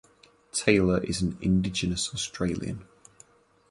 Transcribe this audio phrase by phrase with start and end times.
[0.51, 2.87] Taylor is an Indigenous Australian.